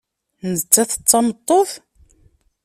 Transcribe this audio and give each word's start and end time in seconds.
Nettat 0.51 0.91
d 1.01 1.03
tameṭṭut? 1.09 1.71